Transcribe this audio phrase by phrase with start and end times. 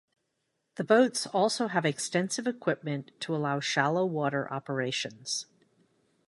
[0.77, 5.45] The boats also have extensive equipment to allow shallow water operations.